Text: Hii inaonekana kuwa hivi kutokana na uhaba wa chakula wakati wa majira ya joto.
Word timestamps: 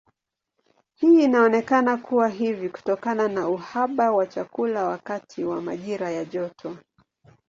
Hii 0.95 1.23
inaonekana 1.23 1.97
kuwa 1.97 2.29
hivi 2.29 2.69
kutokana 2.69 3.27
na 3.27 3.49
uhaba 3.49 4.11
wa 4.11 4.27
chakula 4.27 4.83
wakati 4.85 5.43
wa 5.43 5.61
majira 5.61 6.11
ya 6.11 6.25
joto. 6.25 6.77